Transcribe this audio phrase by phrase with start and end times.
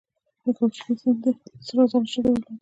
[0.43, 1.25] د کوکچې سیند د
[1.65, 2.53] سرو زرو شګې درلودې